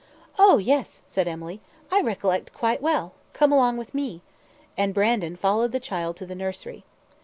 "Oh! 0.39 0.57
yes," 0.57 1.03
said 1.05 1.27
Emily, 1.27 1.61
"I 1.91 2.01
recollect 2.01 2.55
quite 2.55 2.81
well 2.81 3.13
come 3.33 3.51
along 3.51 3.77
with 3.77 3.93
me," 3.93 4.23
and 4.75 4.95
Brandon 4.95 5.35
followed 5.35 5.73
the 5.73 5.79
child 5.79 6.17
to 6.17 6.25
the 6.25 6.33
nursery. 6.33 6.83